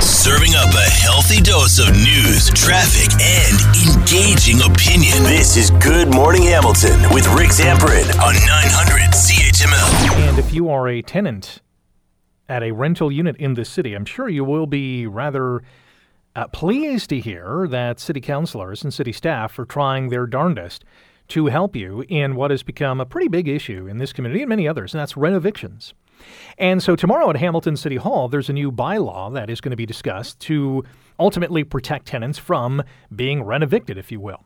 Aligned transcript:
Serving 0.00 0.54
up 0.54 0.72
a 0.74 0.90
healthy 0.90 1.40
dose 1.40 1.80
of 1.80 1.92
news, 1.92 2.50
traffic, 2.50 3.10
and 3.20 3.58
engaging 3.84 4.60
opinion. 4.62 5.24
This 5.24 5.56
is 5.56 5.70
Good 5.72 6.14
Morning 6.14 6.42
Hamilton 6.42 7.00
with 7.12 7.26
Rick 7.34 7.50
Zamperin 7.50 8.08
on 8.20 8.34
900 8.34 9.10
CHML. 9.10 10.28
And 10.28 10.38
if 10.38 10.54
you 10.54 10.70
are 10.70 10.86
a 10.86 11.02
tenant 11.02 11.62
at 12.48 12.62
a 12.62 12.70
rental 12.70 13.10
unit 13.10 13.36
in 13.38 13.54
the 13.54 13.64
city, 13.64 13.94
I'm 13.94 14.04
sure 14.04 14.28
you 14.28 14.44
will 14.44 14.66
be 14.66 15.06
rather 15.06 15.62
uh, 16.36 16.46
pleased 16.48 17.10
to 17.10 17.18
hear 17.18 17.66
that 17.68 17.98
city 17.98 18.20
councilors 18.20 18.84
and 18.84 18.94
city 18.94 19.12
staff 19.12 19.58
are 19.58 19.64
trying 19.64 20.10
their 20.10 20.26
darndest 20.26 20.84
to 21.28 21.46
help 21.46 21.74
you 21.74 22.04
in 22.08 22.36
what 22.36 22.52
has 22.52 22.62
become 22.62 23.00
a 23.00 23.06
pretty 23.06 23.28
big 23.28 23.48
issue 23.48 23.88
in 23.88 23.98
this 23.98 24.12
community 24.12 24.42
and 24.42 24.48
many 24.48 24.68
others, 24.68 24.94
and 24.94 25.00
that's 25.00 25.16
renovictions. 25.16 25.92
And 26.58 26.82
so 26.82 26.96
tomorrow 26.96 27.30
at 27.30 27.36
Hamilton 27.36 27.76
City 27.76 27.96
Hall, 27.96 28.28
there's 28.28 28.48
a 28.48 28.52
new 28.52 28.72
bylaw 28.72 29.32
that 29.34 29.50
is 29.50 29.60
going 29.60 29.70
to 29.70 29.76
be 29.76 29.86
discussed 29.86 30.40
to 30.40 30.84
ultimately 31.18 31.64
protect 31.64 32.06
tenants 32.06 32.38
from 32.38 32.82
being 33.14 33.44
renovicted, 33.44 33.96
if 33.96 34.12
you 34.12 34.20
will. 34.20 34.44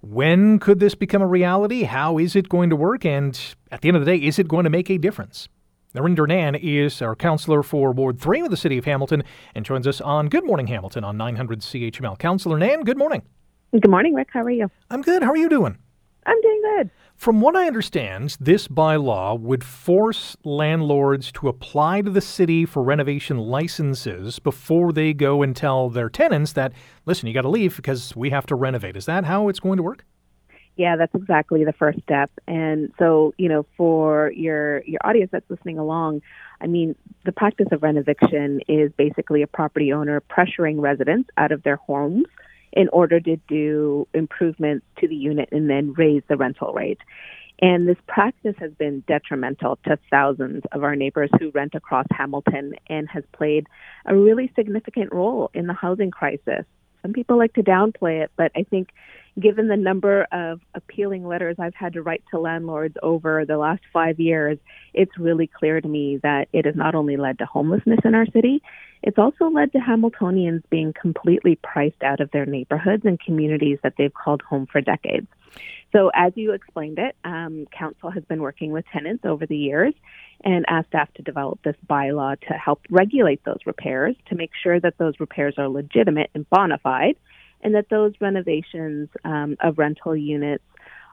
When 0.00 0.58
could 0.58 0.80
this 0.80 0.94
become 0.94 1.22
a 1.22 1.26
reality? 1.26 1.84
How 1.84 2.18
is 2.18 2.34
it 2.34 2.48
going 2.48 2.70
to 2.70 2.76
work? 2.76 3.04
And 3.04 3.38
at 3.70 3.82
the 3.82 3.88
end 3.88 3.96
of 3.96 4.04
the 4.04 4.10
day, 4.10 4.24
is 4.24 4.38
it 4.38 4.48
going 4.48 4.64
to 4.64 4.70
make 4.70 4.90
a 4.90 4.98
difference? 4.98 5.48
Narinder 5.94 6.26
Nann 6.26 6.54
is 6.54 7.02
our 7.02 7.14
counselor 7.14 7.62
for 7.62 7.92
Ward 7.92 8.18
3 8.18 8.40
of 8.40 8.50
the 8.50 8.56
City 8.56 8.78
of 8.78 8.84
Hamilton 8.86 9.22
and 9.54 9.64
joins 9.64 9.86
us 9.86 10.00
on 10.00 10.28
Good 10.28 10.44
Morning 10.44 10.66
Hamilton 10.66 11.04
on 11.04 11.18
900 11.18 11.60
CHML. 11.60 12.18
Counselor 12.18 12.58
Nann, 12.58 12.82
good 12.82 12.96
morning. 12.96 13.22
Good 13.72 13.90
morning, 13.90 14.14
Rick. 14.14 14.30
How 14.32 14.40
are 14.40 14.50
you? 14.50 14.70
I'm 14.90 15.02
good. 15.02 15.22
How 15.22 15.30
are 15.30 15.36
you 15.36 15.48
doing? 15.48 15.78
I'm 16.26 16.40
doing 16.40 16.62
good. 16.62 16.90
From 17.22 17.40
what 17.40 17.54
I 17.54 17.68
understand, 17.68 18.36
this 18.40 18.66
bylaw 18.66 19.38
would 19.38 19.62
force 19.62 20.36
landlords 20.42 21.30
to 21.34 21.46
apply 21.46 22.02
to 22.02 22.10
the 22.10 22.20
city 22.20 22.66
for 22.66 22.82
renovation 22.82 23.38
licenses 23.38 24.40
before 24.40 24.92
they 24.92 25.14
go 25.14 25.40
and 25.40 25.54
tell 25.54 25.88
their 25.88 26.10
tenants 26.10 26.54
that, 26.54 26.72
listen, 27.06 27.28
you 27.28 27.32
got 27.32 27.42
to 27.42 27.48
leave 27.48 27.76
because 27.76 28.16
we 28.16 28.30
have 28.30 28.44
to 28.46 28.56
renovate. 28.56 28.96
Is 28.96 29.06
that 29.06 29.24
how 29.24 29.46
it's 29.46 29.60
going 29.60 29.76
to 29.76 29.84
work? 29.84 30.04
Yeah, 30.74 30.96
that's 30.96 31.14
exactly 31.14 31.64
the 31.64 31.72
first 31.72 32.02
step. 32.02 32.32
And 32.48 32.92
so, 32.98 33.34
you 33.38 33.48
know, 33.48 33.66
for 33.76 34.32
your 34.32 34.82
your 34.82 34.98
audience 35.04 35.30
that's 35.30 35.48
listening 35.48 35.78
along, 35.78 36.22
I 36.60 36.66
mean, 36.66 36.96
the 37.24 37.30
practice 37.30 37.68
of 37.70 37.82
renoviction 37.82 38.62
is 38.66 38.90
basically 38.96 39.42
a 39.42 39.46
property 39.46 39.92
owner 39.92 40.20
pressuring 40.22 40.80
residents 40.80 41.30
out 41.36 41.52
of 41.52 41.62
their 41.62 41.76
homes 41.76 42.26
in 42.72 42.88
order 42.88 43.20
to 43.20 43.36
do 43.48 44.06
improvements 44.14 44.86
to 44.98 45.08
the 45.08 45.14
unit 45.14 45.48
and 45.52 45.68
then 45.68 45.92
raise 45.92 46.22
the 46.28 46.36
rental 46.36 46.72
rate. 46.72 47.00
And 47.60 47.86
this 47.86 47.98
practice 48.08 48.56
has 48.58 48.72
been 48.72 49.04
detrimental 49.06 49.78
to 49.84 49.98
thousands 50.10 50.64
of 50.72 50.82
our 50.82 50.96
neighbors 50.96 51.30
who 51.38 51.50
rent 51.50 51.74
across 51.74 52.06
Hamilton 52.10 52.74
and 52.88 53.08
has 53.08 53.22
played 53.32 53.68
a 54.04 54.16
really 54.16 54.50
significant 54.56 55.12
role 55.12 55.50
in 55.54 55.68
the 55.68 55.74
housing 55.74 56.10
crisis. 56.10 56.64
Some 57.02 57.12
people 57.12 57.36
like 57.36 57.52
to 57.54 57.62
downplay 57.62 58.22
it, 58.22 58.30
but 58.36 58.52
I 58.56 58.64
think 58.64 58.88
given 59.40 59.68
the 59.68 59.76
number 59.76 60.26
of 60.32 60.60
appealing 60.74 61.26
letters 61.26 61.56
I've 61.58 61.74
had 61.74 61.94
to 61.94 62.02
write 62.02 62.22
to 62.30 62.38
landlords 62.38 62.96
over 63.02 63.44
the 63.44 63.58
last 63.58 63.82
five 63.92 64.20
years, 64.20 64.58
it's 64.92 65.16
really 65.18 65.46
clear 65.46 65.80
to 65.80 65.88
me 65.88 66.18
that 66.22 66.48
it 66.52 66.64
has 66.64 66.76
not 66.76 66.94
only 66.94 67.16
led 67.16 67.38
to 67.38 67.46
homelessness 67.46 68.00
in 68.04 68.14
our 68.14 68.26
city, 68.26 68.62
it's 69.02 69.18
also 69.18 69.46
led 69.46 69.72
to 69.72 69.78
Hamiltonians 69.78 70.62
being 70.70 70.92
completely 70.92 71.58
priced 71.62 72.02
out 72.02 72.20
of 72.20 72.30
their 72.30 72.46
neighborhoods 72.46 73.04
and 73.04 73.18
communities 73.20 73.78
that 73.82 73.94
they've 73.98 74.12
called 74.12 74.42
home 74.42 74.66
for 74.70 74.80
decades. 74.80 75.26
So, 75.92 76.10
as 76.14 76.32
you 76.36 76.52
explained 76.52 76.98
it, 76.98 77.14
um, 77.24 77.66
Council 77.76 78.10
has 78.10 78.24
been 78.24 78.40
working 78.40 78.72
with 78.72 78.86
tenants 78.92 79.24
over 79.26 79.44
the 79.44 79.56
years 79.56 79.92
and 80.42 80.64
asked 80.68 80.88
staff 80.88 81.12
to 81.14 81.22
develop 81.22 81.60
this 81.62 81.76
bylaw 81.88 82.40
to 82.48 82.54
help 82.54 82.80
regulate 82.88 83.44
those 83.44 83.58
repairs 83.66 84.16
to 84.28 84.34
make 84.34 84.50
sure 84.62 84.80
that 84.80 84.96
those 84.98 85.14
repairs 85.20 85.54
are 85.58 85.68
legitimate 85.68 86.30
and 86.34 86.48
bona 86.48 86.78
fide 86.78 87.16
and 87.60 87.74
that 87.74 87.88
those 87.90 88.12
renovations 88.20 89.08
um, 89.24 89.56
of 89.60 89.78
rental 89.78 90.16
units 90.16 90.64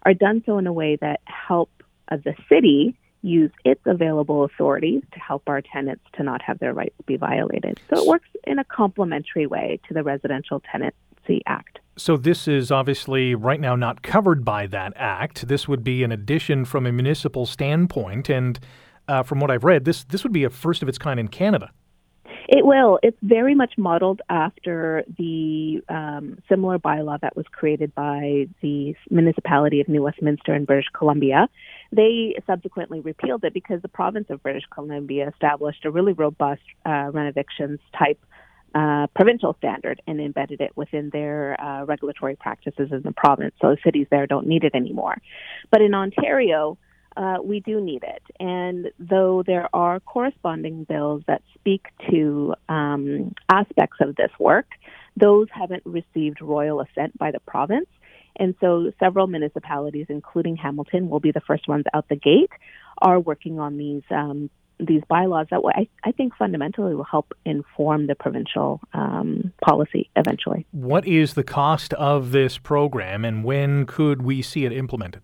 are 0.03 0.13
done 0.13 0.41
so 0.45 0.57
in 0.57 0.67
a 0.67 0.73
way 0.73 0.97
that 0.99 1.19
help 1.25 1.69
uh, 2.09 2.17
the 2.17 2.33
city 2.47 2.97
use 3.22 3.52
its 3.66 3.81
available 3.85 4.44
authorities 4.44 5.03
to 5.13 5.19
help 5.19 5.44
our 5.47 5.62
tenants 5.62 6.03
to 6.13 6.24
not 6.24 6.41
have 6.41 6.59
their 6.59 6.74
rights 6.74 6.96
be 7.06 7.18
violated. 7.18 7.80
So 7.90 8.02
it 8.02 8.07
works 8.07 8.30
in 8.46 8.59
a 8.59 8.63
complementary 8.63 9.46
way 9.46 9.80
to 9.88 9.94
the 9.94 10.03
Residential 10.03 10.62
Tenancy 10.72 11.41
Act. 11.46 11.79
So 11.97 12.16
this 12.16 12.47
is 12.47 12.72
obviously 12.72 13.35
right 13.35 13.59
now 13.59 13.75
not 13.75 14.02
covered 14.02 14.46
by 14.46 14.68
that 14.68 14.94
act. 14.96 15.47
This 15.47 15.68
would 15.68 15.84
be 15.84 16.03
an 16.03 16.12
addition 16.12 16.63
from 16.63 16.85
a 16.85 16.91
municipal 16.91 17.46
standpoint, 17.46 18.29
and 18.29 18.58
uh, 19.09 19.24
from 19.24 19.40
what 19.41 19.52
I've 19.52 19.66
read, 19.66 19.84
this 19.84 20.06
this 20.06 20.24
would 20.24 20.31
be 20.31 20.46
a 20.46 20.50
first 20.50 20.81
of 20.81 20.88
its 20.88 20.97
kind 20.97 21.19
in 21.19 21.28
Canada. 21.28 21.72
It 22.51 22.65
will. 22.65 22.97
It's 23.03 23.17
very 23.21 23.53
much 23.53 23.73
modeled 23.77 24.23
after 24.27 25.03
the 25.19 25.83
um, 25.87 26.39
similar 26.49 26.79
bylaw 26.79 27.21
that 27.21 27.37
was 27.37 27.45
created 27.51 27.93
by 27.93 28.47
the 28.63 28.95
municipality 29.11 29.81
of 29.81 29.87
New 29.87 30.01
Westminster 30.01 30.55
in 30.55 30.65
British 30.65 30.87
Columbia. 30.97 31.47
They 31.91 32.33
subsequently 32.47 33.01
repealed 33.01 33.43
it 33.43 33.53
because 33.53 33.83
the 33.83 33.87
province 33.87 34.31
of 34.31 34.41
British 34.41 34.63
Columbia 34.73 35.29
established 35.29 35.85
a 35.85 35.91
really 35.91 36.13
robust 36.13 36.63
uh, 36.87 37.11
renovictions 37.11 37.77
type 37.95 38.19
uh, 38.73 39.05
provincial 39.16 39.55
standard 39.59 40.01
and 40.07 40.19
embedded 40.19 40.59
it 40.59 40.75
within 40.75 41.11
their 41.11 41.55
uh, 41.61 41.85
regulatory 41.85 42.35
practices 42.35 42.91
in 42.91 43.03
the 43.03 43.11
province. 43.11 43.53
So 43.61 43.69
the 43.69 43.77
cities 43.83 44.07
there 44.09 44.25
don't 44.25 44.47
need 44.47 44.63
it 44.63 44.73
anymore. 44.73 45.21
But 45.69 45.81
in 45.81 45.93
Ontario, 45.93 46.79
uh, 47.19 47.38
we 47.44 47.59
do 47.59 47.81
need 47.81 48.03
it. 48.03 48.24
And 48.40 48.88
though 48.97 49.44
there 49.46 49.68
are 49.74 50.00
corresponding 50.00 50.85
bills 50.85 51.22
that 51.28 51.41
speak 51.53 51.88
to 52.09 52.56
um, 52.69 53.35
aspects 53.50 53.97
of 54.00 54.16
this 54.16 54.31
work, 54.40 54.68
those 55.18 55.47
haven't 55.52 55.84
received 55.85 56.41
royal 56.41 56.79
assent 56.79 57.18
by 57.18 57.31
the 57.31 57.41
province. 57.41 57.90
And 58.38 58.56
so 58.62 58.94
several 59.00 59.28
municipalities, 59.28 60.06
including 60.08 60.56
Hamilton, 60.56 61.09
will 61.09 61.19
be 61.19 61.31
the 61.31 61.41
first 61.41 61.68
ones 61.68 61.84
out 61.94 62.08
the 62.08 62.16
gate, 62.16 62.52
are 63.00 63.19
working 63.19 63.59
on 63.59 63.78
these 63.78 64.03
um, 64.12 64.50
these 64.79 65.02
bylaws 65.09 65.47
that 65.52 65.59
I, 65.75 65.90
I 66.08 66.13
think 66.13 66.34
fundamentally 66.38 66.96
will 66.96 67.03
help 67.03 67.34
inform 67.44 68.08
the 68.08 68.16
provincial 68.16 68.79
um, 68.94 69.52
policy 69.62 70.09
eventually. 70.16 70.66
What 70.72 71.06
is 71.06 71.34
the 71.34 71.44
cost 71.44 71.94
of 71.96 72.31
this 72.31 72.58
program, 72.58 73.25
and 73.25 73.44
when 73.44 73.85
could 73.85 74.22
we 74.22 74.41
see 74.41 74.63
it 74.63 74.72
implemented? 74.72 75.22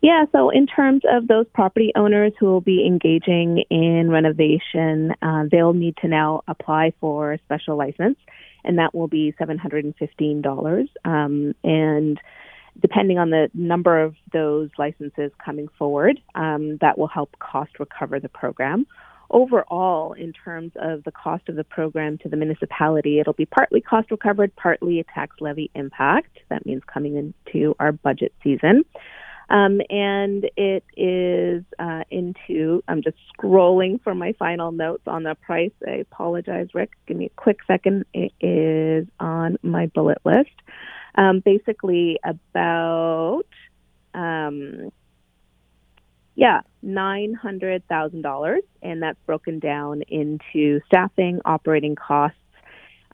Yeah, 0.00 0.26
so 0.30 0.50
in 0.50 0.66
terms 0.66 1.02
of 1.10 1.26
those 1.26 1.46
property 1.52 1.92
owners 1.96 2.32
who 2.38 2.46
will 2.46 2.60
be 2.60 2.86
engaging 2.86 3.64
in 3.68 4.10
renovation, 4.10 5.12
uh, 5.22 5.44
they'll 5.50 5.72
need 5.72 5.96
to 6.02 6.08
now 6.08 6.42
apply 6.46 6.92
for 7.00 7.32
a 7.32 7.38
special 7.40 7.76
license, 7.76 8.16
and 8.64 8.78
that 8.78 8.94
will 8.94 9.08
be 9.08 9.34
$715. 9.40 10.88
Um, 11.04 11.54
and 11.64 12.20
depending 12.80 13.18
on 13.18 13.30
the 13.30 13.50
number 13.54 14.00
of 14.00 14.14
those 14.32 14.70
licenses 14.78 15.32
coming 15.44 15.68
forward, 15.76 16.20
um, 16.36 16.76
that 16.80 16.96
will 16.96 17.08
help 17.08 17.36
cost 17.40 17.80
recover 17.80 18.20
the 18.20 18.28
program. 18.28 18.86
Overall, 19.30 20.14
in 20.14 20.32
terms 20.32 20.72
of 20.80 21.04
the 21.04 21.12
cost 21.12 21.48
of 21.48 21.56
the 21.56 21.64
program 21.64 22.18
to 22.18 22.28
the 22.28 22.36
municipality, 22.36 23.18
it'll 23.18 23.34
be 23.34 23.44
partly 23.46 23.80
cost 23.80 24.10
recovered, 24.10 24.54
partly 24.54 25.00
a 25.00 25.04
tax 25.04 25.36
levy 25.40 25.70
impact. 25.74 26.38
That 26.48 26.64
means 26.64 26.82
coming 26.86 27.16
into 27.16 27.74
our 27.80 27.92
budget 27.92 28.32
season. 28.44 28.84
Um, 29.50 29.80
and 29.88 30.44
it 30.56 30.84
is 30.96 31.64
uh, 31.78 32.04
into, 32.10 32.82
I'm 32.86 33.02
just 33.02 33.16
scrolling 33.36 34.02
for 34.02 34.14
my 34.14 34.34
final 34.38 34.72
notes 34.72 35.04
on 35.06 35.22
the 35.22 35.34
price. 35.34 35.72
I 35.86 35.92
apologize, 35.92 36.68
Rick. 36.74 36.92
Give 37.06 37.16
me 37.16 37.26
a 37.26 37.40
quick 37.40 37.58
second. 37.66 38.04
It 38.12 38.32
is 38.40 39.06
on 39.18 39.56
my 39.62 39.86
bullet 39.86 40.18
list. 40.24 40.50
Um, 41.14 41.40
basically, 41.40 42.20
about, 42.22 43.46
um, 44.12 44.90
yeah, 46.34 46.60
$900,000. 46.84 48.58
And 48.82 49.02
that's 49.02 49.18
broken 49.24 49.60
down 49.60 50.02
into 50.02 50.80
staffing, 50.86 51.40
operating 51.46 51.96
costs, 51.96 52.36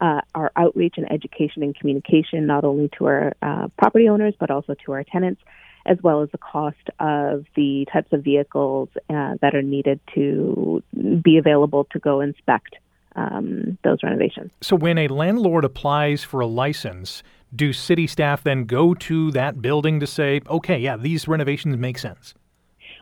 uh, 0.00 0.20
our 0.34 0.50
outreach 0.56 0.94
and 0.96 1.10
education 1.10 1.62
and 1.62 1.78
communication, 1.78 2.46
not 2.46 2.64
only 2.64 2.90
to 2.98 3.06
our 3.06 3.32
uh, 3.40 3.69
property 3.78 4.08
owners, 4.08 4.34
but 4.40 4.50
also 4.50 4.75
to 4.84 4.92
our 4.92 5.04
tenants 5.04 5.40
as 5.86 5.98
well 6.02 6.22
as 6.22 6.31
the 6.31 6.38
cost 6.38 6.90
of 6.98 7.44
the 7.56 7.86
types 7.92 8.12
of 8.12 8.22
vehicles 8.22 8.88
uh, 9.10 9.34
that 9.40 9.54
are 9.54 9.62
needed 9.62 10.00
to 10.14 10.82
be 11.22 11.38
available 11.38 11.84
to 11.92 11.98
go 11.98 12.20
inspect 12.20 12.76
um, 13.16 13.78
those 13.84 14.02
renovations. 14.02 14.50
So, 14.60 14.76
when 14.76 14.98
a 14.98 15.08
landlord 15.08 15.64
applies 15.64 16.25
for 16.25 16.40
a 16.40 16.46
license, 16.46 17.22
do 17.54 17.72
city 17.72 18.06
staff 18.06 18.42
then 18.42 18.64
go 18.64 18.94
to 18.94 19.31
that 19.32 19.62
building 19.62 20.00
to 20.00 20.06
say, 20.06 20.40
okay, 20.48 20.78
yeah, 20.78 20.96
these 20.96 21.28
renovations 21.28 21.76
make 21.76 21.98
sense? 21.98 22.34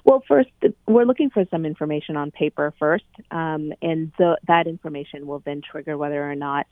Well, 0.05 0.23
first, 0.27 0.51
we're 0.87 1.05
looking 1.05 1.31
for 1.31 1.45
some 1.51 1.65
information 1.65 2.17
on 2.17 2.33
paper 2.33 2.75
first, 2.79 3.05
um, 3.31 3.73
and 3.81 4.13
that 4.19 4.67
information 4.67 5.27
will 5.27 5.39
then 5.41 5.63
trigger 5.63 5.97
whether 5.97 6.29
or 6.29 6.35
not 6.35 6.67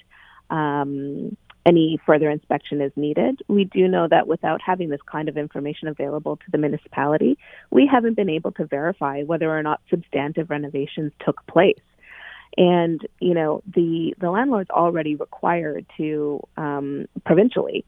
um, 0.50 1.36
any 1.66 2.00
further 2.06 2.30
inspection 2.30 2.80
is 2.80 2.92
needed. 2.96 3.42
We 3.48 3.64
do 3.64 3.86
know 3.86 4.08
that 4.08 4.26
without 4.26 4.60
having 4.62 4.88
this 4.88 5.00
kind 5.10 5.28
of 5.28 5.36
information 5.36 5.88
available 5.88 6.36
to 6.36 6.50
the 6.50 6.58
municipality, 6.58 7.38
we 7.70 7.86
haven't 7.90 8.14
been 8.14 8.30
able 8.30 8.52
to 8.52 8.64
verify 8.64 9.22
whether 9.22 9.50
or 9.50 9.62
not 9.62 9.80
substantive 9.90 10.50
renovations 10.50 11.12
took 11.24 11.44
place. 11.46 11.80
And 12.56 13.06
you 13.20 13.34
know, 13.34 13.62
the 13.72 14.14
the 14.18 14.30
landlord's 14.30 14.70
already 14.70 15.14
required 15.14 15.86
to 15.98 16.40
um, 16.56 17.06
provincially 17.24 17.84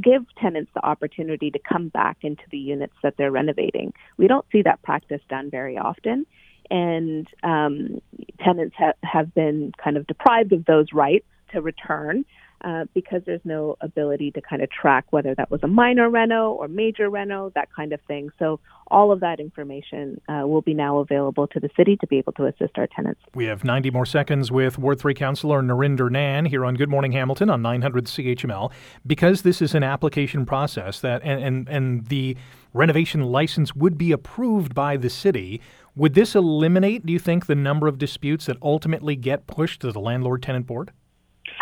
give 0.00 0.24
tenants 0.40 0.70
the 0.74 0.84
opportunity 0.84 1.50
to 1.50 1.58
come 1.58 1.88
back 1.88 2.18
into 2.22 2.42
the 2.50 2.58
units 2.58 2.94
that 3.02 3.16
they're 3.16 3.30
renovating. 3.30 3.92
We 4.16 4.26
don't 4.26 4.46
see 4.52 4.62
that 4.62 4.82
practice 4.82 5.20
done 5.28 5.50
very 5.50 5.78
often, 5.78 6.26
and 6.70 7.26
um, 7.42 8.00
tenants 8.40 8.76
ha- 8.78 8.92
have 9.02 9.34
been 9.34 9.72
kind 9.82 9.96
of 9.96 10.06
deprived 10.06 10.52
of 10.52 10.64
those 10.66 10.92
rights 10.92 11.26
to 11.52 11.60
return 11.60 12.24
uh, 12.62 12.84
because 12.94 13.22
there's 13.26 13.40
no 13.44 13.76
ability 13.80 14.30
to 14.32 14.40
kind 14.40 14.62
of 14.62 14.70
track 14.70 15.04
whether 15.10 15.34
that 15.34 15.50
was 15.50 15.60
a 15.62 15.66
minor 15.66 16.08
reno 16.08 16.52
or 16.52 16.68
major 16.68 17.10
reno, 17.10 17.50
that 17.54 17.68
kind 17.74 17.92
of 17.92 18.00
thing. 18.02 18.30
So 18.38 18.60
all 18.88 19.12
of 19.12 19.20
that 19.20 19.40
information 19.40 20.20
uh, 20.28 20.46
will 20.46 20.62
be 20.62 20.74
now 20.74 20.98
available 20.98 21.46
to 21.48 21.60
the 21.60 21.68
city 21.76 21.96
to 21.96 22.06
be 22.06 22.18
able 22.18 22.32
to 22.34 22.46
assist 22.46 22.78
our 22.78 22.86
tenants. 22.86 23.20
We 23.34 23.46
have 23.46 23.64
90 23.64 23.90
more 23.90 24.06
seconds 24.06 24.50
with 24.50 24.78
Ward 24.78 25.00
3 25.00 25.14
Councillor 25.14 25.62
Narinder 25.62 26.10
Nann 26.10 26.46
here 26.46 26.64
on 26.64 26.74
Good 26.74 26.88
Morning 26.88 27.12
Hamilton 27.12 27.50
on 27.50 27.62
900 27.62 28.06
CHML. 28.06 28.70
Because 29.06 29.42
this 29.42 29.60
is 29.60 29.74
an 29.74 29.82
application 29.82 30.46
process 30.46 31.00
that 31.00 31.22
and, 31.24 31.42
and, 31.42 31.68
and 31.68 32.06
the 32.06 32.36
renovation 32.72 33.22
license 33.22 33.74
would 33.74 33.98
be 33.98 34.12
approved 34.12 34.74
by 34.74 34.96
the 34.96 35.10
city, 35.10 35.60
would 35.94 36.14
this 36.14 36.34
eliminate, 36.34 37.06
do 37.06 37.12
you 37.12 37.18
think, 37.18 37.46
the 37.46 37.54
number 37.54 37.88
of 37.88 37.98
disputes 37.98 38.46
that 38.46 38.56
ultimately 38.62 39.16
get 39.16 39.46
pushed 39.46 39.80
to 39.80 39.90
the 39.90 40.00
landlord 40.00 40.42
tenant 40.42 40.66
board? 40.66 40.92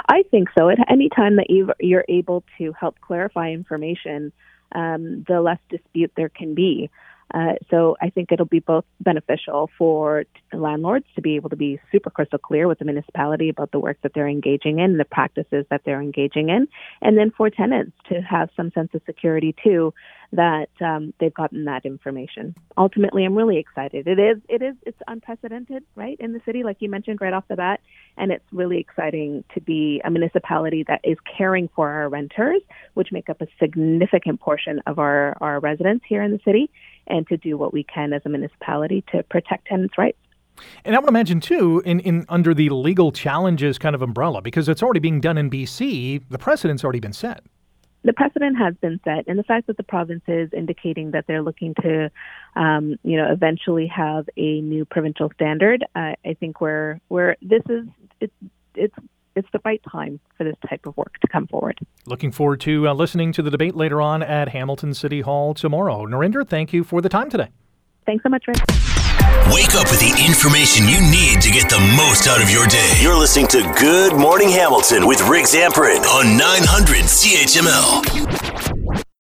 I 0.08 0.22
think 0.30 0.48
so. 0.56 0.68
At 0.68 0.78
any 0.90 1.08
time 1.08 1.36
that 1.36 1.50
you 1.50 1.72
you're 1.80 2.04
able 2.08 2.44
to 2.58 2.72
help 2.72 3.00
clarify 3.00 3.50
information, 3.50 4.32
um, 4.74 5.24
the 5.28 5.40
less 5.40 5.58
dispute 5.70 6.12
there 6.16 6.28
can 6.28 6.54
be. 6.54 6.90
Uh, 7.32 7.54
so 7.70 7.96
I 8.00 8.10
think 8.10 8.30
it'll 8.30 8.46
be 8.46 8.60
both 8.60 8.84
beneficial 9.00 9.70
for 9.78 10.24
landlords 10.52 11.06
to 11.14 11.22
be 11.22 11.36
able 11.36 11.50
to 11.50 11.56
be 11.56 11.80
super 11.90 12.10
crystal 12.10 12.38
clear 12.38 12.68
with 12.68 12.78
the 12.78 12.84
municipality 12.84 13.48
about 13.48 13.72
the 13.72 13.78
work 13.78 13.98
that 14.02 14.12
they're 14.14 14.28
engaging 14.28 14.78
in, 14.78 14.98
the 14.98 15.04
practices 15.04 15.64
that 15.70 15.82
they're 15.84 16.00
engaging 16.00 16.48
in, 16.48 16.68
and 17.00 17.16
then 17.18 17.32
for 17.36 17.50
tenants 17.50 17.96
to 18.08 18.20
have 18.20 18.50
some 18.56 18.70
sense 18.72 18.90
of 18.94 19.02
security 19.06 19.54
too 19.64 19.92
that 20.32 20.68
um, 20.80 21.14
they've 21.20 21.34
gotten 21.34 21.64
that 21.66 21.84
information. 21.84 22.54
Ultimately, 22.76 23.24
I'm 23.24 23.36
really 23.36 23.58
excited. 23.58 24.08
It 24.08 24.18
is, 24.18 24.38
it 24.48 24.62
is, 24.62 24.74
it's 24.82 24.98
unprecedented, 25.06 25.84
right, 25.94 26.16
in 26.18 26.32
the 26.32 26.40
city, 26.44 26.64
like 26.64 26.78
you 26.80 26.88
mentioned 26.88 27.20
right 27.20 27.32
off 27.32 27.44
the 27.48 27.56
bat, 27.56 27.80
and 28.16 28.32
it's 28.32 28.44
really 28.52 28.78
exciting 28.78 29.44
to 29.54 29.60
be 29.60 30.00
a 30.04 30.10
municipality 30.10 30.84
that 30.88 31.00
is 31.04 31.16
caring 31.36 31.68
for 31.74 31.88
our 31.88 32.08
renters, 32.08 32.62
which 32.94 33.12
make 33.12 33.30
up 33.30 33.40
a 33.40 33.46
significant 33.60 34.40
portion 34.40 34.80
of 34.86 34.98
our 34.98 35.36
our 35.40 35.60
residents 35.60 36.04
here 36.08 36.22
in 36.22 36.32
the 36.32 36.40
city, 36.44 36.70
and 37.06 37.26
to 37.28 37.36
do 37.36 37.56
what 37.56 37.72
we 37.72 37.84
can 37.84 38.12
as 38.12 38.22
a 38.24 38.28
municipality 38.28 39.04
to 39.12 39.22
protect 39.24 39.66
tenants' 39.66 39.96
rights. 39.98 40.18
And 40.84 40.94
I 40.94 41.00
would 41.00 41.08
imagine 41.08 41.40
too, 41.40 41.82
in, 41.84 42.00
in 42.00 42.24
under 42.28 42.54
the 42.54 42.70
legal 42.70 43.10
challenges 43.10 43.76
kind 43.78 43.94
of 43.94 44.02
umbrella, 44.02 44.40
because 44.40 44.68
it's 44.68 44.82
already 44.82 45.00
being 45.00 45.20
done 45.20 45.36
in 45.36 45.50
BC, 45.50 46.22
the 46.28 46.38
precedent's 46.38 46.84
already 46.84 47.00
been 47.00 47.12
set 47.12 47.44
the 48.04 48.12
precedent 48.12 48.58
has 48.58 48.74
been 48.76 49.00
set, 49.02 49.26
and 49.26 49.38
the 49.38 49.42
fact 49.42 49.66
that 49.66 49.78
the 49.78 49.82
province 49.82 50.22
is 50.28 50.50
indicating 50.52 51.12
that 51.12 51.26
they're 51.26 51.42
looking 51.42 51.74
to, 51.80 52.10
um, 52.54 52.96
you 53.02 53.16
know, 53.16 53.32
eventually 53.32 53.86
have 53.86 54.28
a 54.36 54.60
new 54.60 54.84
provincial 54.84 55.30
standard, 55.34 55.82
uh, 55.96 56.12
I 56.24 56.36
think 56.38 56.60
we're 56.60 57.00
we're 57.08 57.36
this 57.40 57.62
is 57.70 57.86
it's 58.20 58.34
it's 58.74 58.94
it's 59.36 59.48
the 59.52 59.60
right 59.64 59.80
time 59.90 60.20
for 60.36 60.44
this 60.44 60.56
type 60.68 60.86
of 60.86 60.96
work 60.96 61.18
to 61.20 61.28
come 61.28 61.46
forward. 61.46 61.78
Looking 62.06 62.32
forward 62.32 62.60
to 62.60 62.88
uh, 62.88 62.94
listening 62.94 63.32
to 63.32 63.42
the 63.42 63.50
debate 63.50 63.74
later 63.74 64.00
on 64.00 64.22
at 64.22 64.50
Hamilton 64.50 64.94
City 64.94 65.22
Hall 65.22 65.54
tomorrow. 65.54 66.06
Narinder, 66.06 66.46
thank 66.46 66.72
you 66.72 66.84
for 66.84 67.00
the 67.00 67.08
time 67.08 67.30
today. 67.30 67.48
Thanks 68.06 68.22
so 68.22 68.28
much, 68.28 68.46
Rick. 68.46 68.58
Wake 69.52 69.74
up 69.74 69.90
with 69.90 70.00
the 70.00 70.24
information 70.24 70.88
you 70.88 71.00
need 71.00 71.42
to 71.42 71.50
get 71.50 71.68
the 71.68 71.80
most 71.96 72.26
out 72.26 72.42
of 72.42 72.50
your 72.50 72.66
day. 72.66 72.92
You're 73.00 73.18
listening 73.18 73.46
to 73.48 73.60
Good 73.78 74.16
Morning 74.16 74.48
Hamilton 74.48 75.06
with 75.06 75.20
Rick 75.28 75.44
Zamperin 75.44 76.02
on 76.04 76.36
900 76.36 77.04
CHML. 77.04 79.03